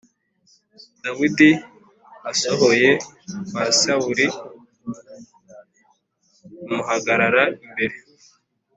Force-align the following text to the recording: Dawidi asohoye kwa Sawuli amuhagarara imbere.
Dawidi 1.03 1.49
asohoye 2.31 2.91
kwa 3.49 3.65
Sawuli 3.79 4.27
amuhagarara 6.67 7.43
imbere. 7.65 7.95